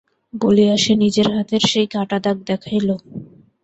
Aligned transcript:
বলিয়া 0.33 0.75
সে 0.77 0.93
নিজের 1.03 1.27
হাতের 1.35 1.63
সেই 1.71 1.87
কাটা 1.93 2.17
দাগ 2.25 2.37
দেখাইল। 2.49 2.89